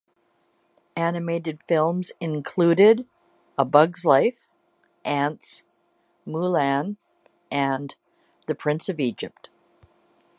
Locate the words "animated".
0.95-1.59